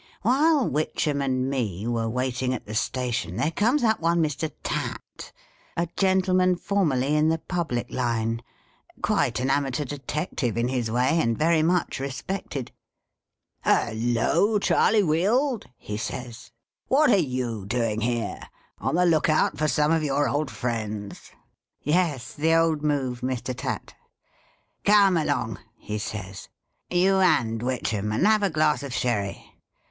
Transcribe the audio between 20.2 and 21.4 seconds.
old friends?''